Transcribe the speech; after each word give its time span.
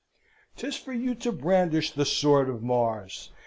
'Tis 0.55 0.75
for 0.77 0.93
you 0.93 1.13
to 1.13 1.31
brandish 1.31 1.91
the 1.91 2.05
sword 2.05 2.49
of 2.49 2.63
Mars. 2.63 3.31